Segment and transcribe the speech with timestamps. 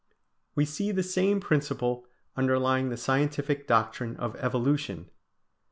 [0.55, 5.11] We see the same principle underlying the scientific doctrine of evolution.